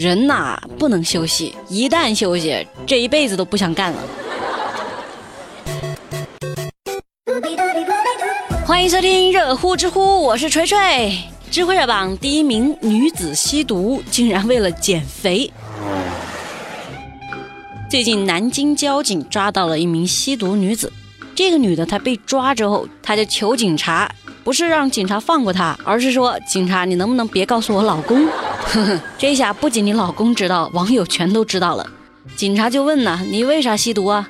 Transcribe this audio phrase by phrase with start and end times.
[0.00, 4.02] 人呐不能休息，一旦休息，这一辈子都不想干了。
[8.64, 11.14] 欢迎收听热乎知乎，我是锤锤。
[11.50, 15.52] 知乎热榜第一名女子吸毒，竟然为了减肥。
[17.90, 20.90] 最近南京交警抓到了一名吸毒女子，
[21.34, 24.10] 这个女的她被抓之后，她就求警察，
[24.44, 28.26] 不是让警察放过他，而是说警察你能不能别告诉我老公？
[28.64, 31.86] 呵呵，这下不仅你老公知道，网友全都知道了。
[32.36, 34.28] 警察就问呢，你为啥吸毒啊？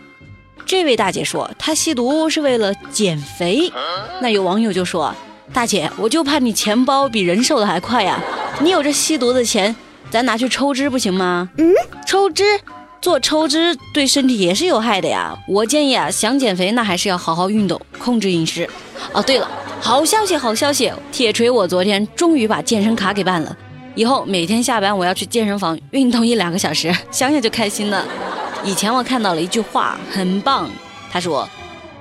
[0.67, 3.73] 这位大姐说她吸毒是为了减肥。
[4.21, 5.15] 那有网友就说。
[5.53, 8.21] 大姐，我就怕你钱包比人瘦的还快呀！
[8.61, 9.75] 你有这吸毒的钱，
[10.09, 11.51] 咱拿去抽脂不行吗？
[11.59, 11.73] 嗯，
[12.07, 12.45] 抽脂
[13.01, 15.37] 做抽脂对身体也是有害的呀。
[15.49, 18.69] 我建议啊，想减肥那还是要好好运动，控制饮食。
[19.13, 19.51] 哦，对了，
[19.81, 20.93] 好消息，好消息！
[21.11, 23.57] 铁锤，我昨天终于把健身卡给办了，
[23.95, 28.07] 以后每天下班我要去健身房运动一两个小时， 想想就开心了。
[28.65, 30.71] 以前我看到了一句话，很棒，
[31.11, 31.49] 他说：“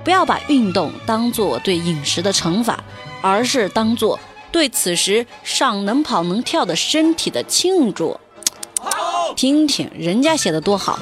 [0.04, 2.78] 不要把运动当做对饮食的惩罚。”
[3.22, 4.18] 而是当做
[4.50, 8.18] 对此时尚能跑能跳的身体的庆祝。
[9.36, 10.98] 听听人家写的多好，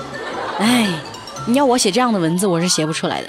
[0.59, 0.89] 哎，
[1.47, 3.29] 你要我写这样的文字，我是写不出来的。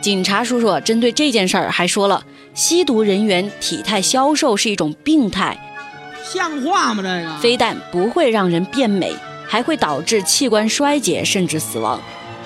[0.00, 2.22] 警察叔叔针对这件事儿还说了，
[2.54, 5.58] 吸毒人员体态消瘦是一种病态，
[6.24, 7.02] 像话吗？
[7.02, 9.14] 这个非但不会让人变美，
[9.46, 12.00] 还会导致器官衰竭甚至死亡。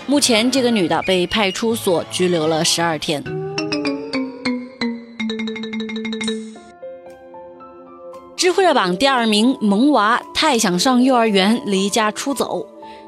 [0.07, 3.23] 目前这个女的被派出所拘留了十二天。
[8.51, 12.67] 知乎热榜第二名，萌娃太想上幼儿园，离家出走。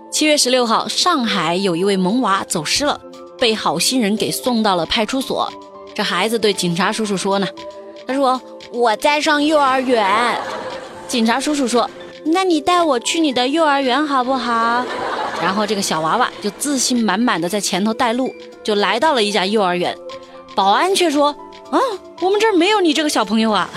[0.08, 3.00] 七月十六号，上海有一位萌娃走失了，
[3.40, 5.52] 被好心人给送到了派出所。
[5.96, 7.48] 这孩子对警察叔叔说呢
[8.06, 8.40] ：“他说
[8.72, 10.38] 我在上幼儿园。”
[11.08, 11.90] 警察叔叔说
[12.26, 14.86] ：“那你带我去你的幼儿园好不好？”
[15.42, 19.92] 然后这个小娃娃就自信满满的在前头带路，就来到了一家幼儿园。
[20.54, 21.34] 保安却说
[21.72, 21.80] ：“啊，
[22.20, 23.68] 我们这儿没有你这个小朋友啊。”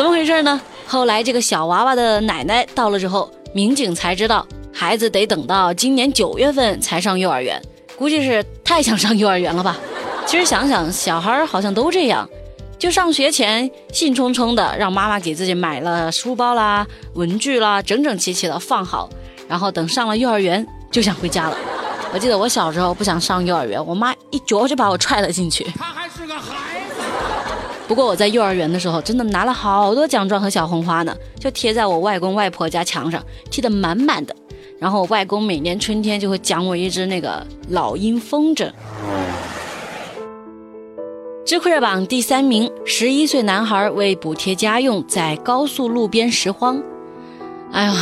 [0.00, 0.58] 怎么回事呢？
[0.86, 7.60] 后来这个小娃娃的奶奶到了之后，民警才知道孩子得等到今年九月份才上幼儿园，
[7.98, 9.76] 估计是太想上幼儿园了吧。
[10.24, 12.26] 其实想想，小孩好像都这样，
[12.78, 19.06] 就上学前兴冲冲的让妈妈给自己买了书包啦、文具啦，整整齐齐的放好，
[19.46, 21.56] 然后等上了幼儿园就想回家了。
[22.14, 25.62] 我记得我小时候不想上幼儿园，我妈一脚就把我踹了进去。
[25.78, 26.69] 他还是个孩。
[27.90, 33.20] 不过我在幼儿园的时候，真的拿了好多奖状和小红花呢，就贴在我外公外婆家墙上，
[33.50, 34.36] 贴得满满的。
[34.78, 38.70] 然后我外公每年春天就会奖我一只那个老鹰风筝。
[41.44, 46.80] 知乎热榜第三名，十一岁男孩为补贴家用在高速路边拾荒。
[47.72, 47.92] 哎呀，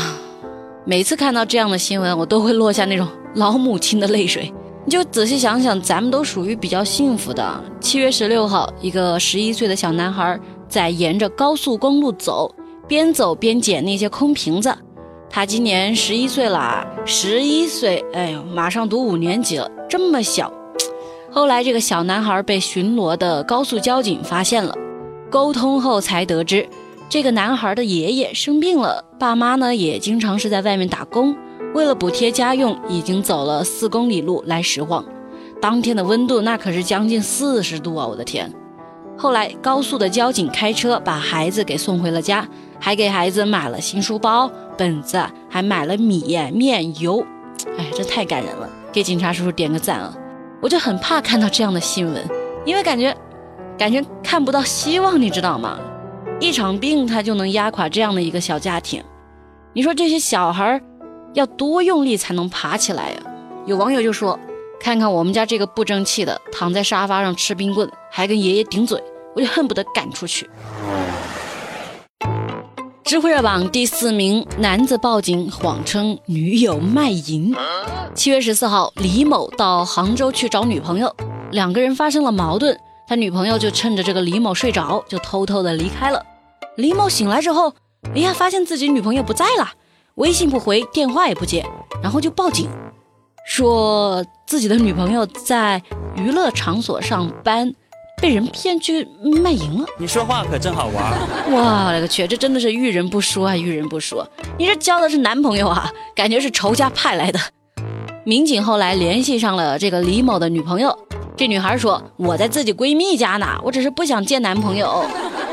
[0.84, 4.53] 每次看到这样的新闻，我都会落下那种老母亲的泪水。
[4.88, 7.62] 你就仔细想想，咱们都属于比较幸福的。
[7.78, 12.50] 七月十六号，一个十一岁的小男孩在沿着高速公路走，
[12.87, 14.75] 边走边捡那些空瓶子。
[15.28, 20.50] 他今年十一岁了，十一岁，哎呦，马上读五年级了，这么小。
[21.31, 24.75] 后来，这个小男孩被巡逻的高速交警发现了，
[25.28, 26.66] 沟通后才得知，
[27.10, 31.37] 这个男孩的爷爷生病了，爸妈呢也经常是在外面打工。
[31.74, 35.04] 为了补贴家用，已经走了四公里路来拾荒。
[35.60, 38.06] 当天的温度那可是将近四十度啊！
[38.06, 38.52] 我的天。
[39.16, 42.46] 后来高速的交警开车把孩子给送回了家，
[42.78, 47.24] 还给孩子买了新书包、本子，还买了米面油。
[47.76, 50.16] 哎，这太感人了，给警察叔叔点个赞啊！
[50.60, 52.24] 我就很怕看到这样的新闻，
[52.64, 53.16] 因为感觉
[53.76, 55.78] 感觉看不到希望，你知道吗？
[56.40, 59.02] 一场病他就能压垮这样的一个小家庭。
[59.72, 60.80] 你说这些小孩儿。
[61.34, 63.21] 要多用力才能爬起来呀？
[63.66, 64.39] 有网友就说
[64.81, 69.03] ：“看看我们家这个不争气的，躺在沙发上吃冰棍，还跟爷爷顶嘴，
[69.34, 70.49] 我就恨不得赶出去。”
[73.05, 77.54] 知乎热榜第四名，男子报警谎称女友卖淫。
[78.15, 81.15] 七月十四号，李某到杭州去找女朋友，
[81.51, 82.77] 两个人发生了矛盾，
[83.07, 86.22] 他女朋友就趁着这个李某睡着，就偷偷的离开了。
[86.77, 87.72] 李某醒来之后，
[88.15, 89.71] 哎呀，发现自己女朋友不在了。
[90.18, 91.65] 微信不回，电话也不接，
[92.03, 92.68] 然后就报警，
[93.47, 95.80] 说自己的女朋友在
[96.16, 97.72] 娱乐场所上班，
[98.20, 99.06] 被人骗去
[99.42, 99.86] 卖淫了。
[99.97, 101.12] 你说话可真好玩！
[101.53, 104.20] 哇，我勒个去，这真的是遇人不淑啊，遇人不淑！
[104.59, 105.88] 你这交的是男朋友啊？
[106.16, 107.38] 感觉是仇家派来的。
[108.24, 110.98] 民警后来联系上了这个李某的女朋友，
[111.36, 115.04] 这女孩说：“我在自己闺蜜家呢，我只是不想见男朋友。”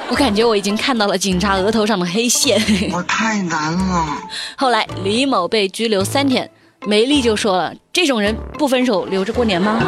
[0.10, 2.62] 我感觉我已经看到了警察额头上的黑线。
[2.94, 4.06] 我太难了。
[4.56, 6.50] 后来李某被拘留三天，
[6.86, 9.82] 梅丽就说了：“这种人不分手留着过年吗？”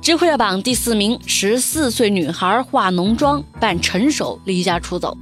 [0.00, 5.16] 智慧热榜第四名，十四岁女孩化浓妆扮成熟离家出走。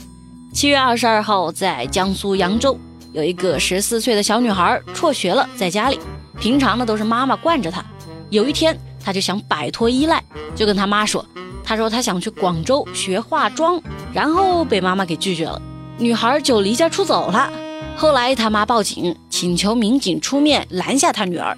[0.53, 2.79] 七月二十二号，在江苏扬州，
[3.13, 5.99] 有一个十四岁的小女孩辍学了，在家里，
[6.39, 7.85] 平常呢都是妈妈惯着她。
[8.31, 10.23] 有一天，他就想摆脱依赖，
[10.57, 11.25] 就跟他妈说
[11.63, 13.81] ：“他说他想去广州学化妆，
[14.13, 15.61] 然后被妈妈给拒绝了，
[15.99, 17.53] 女孩就离家出走了。
[17.97, 21.57] 后来他妈报警，请求民警出面拦下他女儿。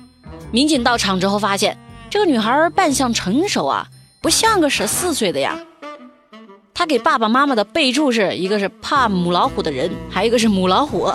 [0.51, 1.79] 民警到场之后发现。”
[2.09, 3.89] 这个女孩扮相成熟啊，
[4.23, 5.59] 不像个十四岁的呀。
[6.73, 11.11] 他给爸爸妈妈的备注是一个是怕母老虎的人，还有一个是母老虎。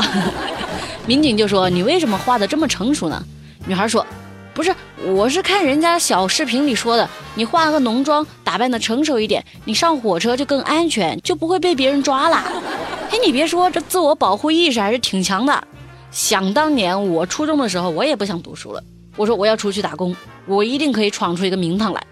[1.07, 3.24] 民警就说：“你为什么画的这么成熟呢？”
[3.66, 4.06] 女孩说
[4.53, 4.75] ：“不是，
[5.06, 12.44] 我是看人家小视频里说的，你化个浓妆，打扮的成熟一点，你上火车就更安全，就不会被别人抓了。
[13.09, 15.63] ”嘿，你别说，这自我保护意识还是挺强的。
[16.12, 18.83] 想当年我初中的时候，我也不想读书了。
[19.15, 20.15] 我说我要出去打工，
[20.45, 22.04] 我一定可以闯出一个名堂来。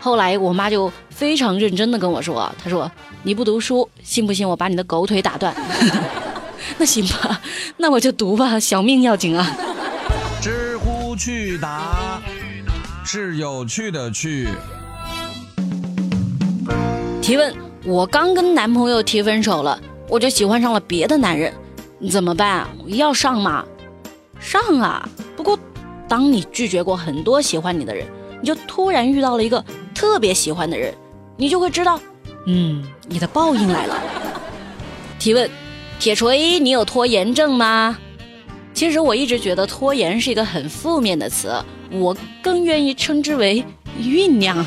[0.00, 2.90] 后来我妈就非常认真的跟我说：“她说
[3.24, 5.54] 你不读书，信不信我把你的狗腿打断？”
[6.78, 7.40] 那行吧，
[7.78, 9.56] 那我就读吧，小命要紧啊。
[11.20, 12.18] 知乎趣答
[13.04, 14.48] 是有趣的趣。
[17.20, 19.78] 提问：我刚跟男朋友提分手了，
[20.08, 21.52] 我就喜欢上了别的男人，
[22.10, 22.66] 怎么办？
[22.86, 23.62] 要上吗？
[24.40, 25.06] 上啊，
[25.36, 25.58] 不过。
[26.08, 28.04] 当你拒绝过很多喜欢你的人，
[28.40, 29.64] 你就突然遇到了一个
[29.94, 30.92] 特别喜欢的人，
[31.36, 32.00] 你就会知道，
[32.46, 33.96] 嗯，你的报应来了。
[35.20, 35.48] 提问：
[36.00, 37.96] 铁锤，你有拖延症吗？
[38.80, 41.52] 其实我一直觉得拖延是一个很负面的词，
[41.90, 43.62] 我更愿意称之为
[44.00, 44.64] 酝酿。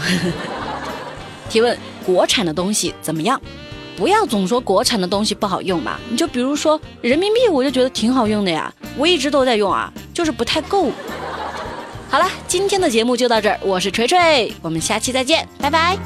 [1.49, 1.75] 提问：
[2.05, 3.41] 国产的东西怎么样？
[3.97, 10.91] 不要总说国产的东西不好用吧，你就比如说人民币，我就觉得挺好用的呀，我一直都在用啊，就是不太够。
[12.07, 15.97] 好了，今天的节目就到这儿，我是锤锤，我们下期再见，拜拜。